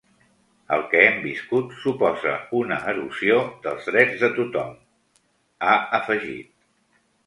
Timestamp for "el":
0.77-0.79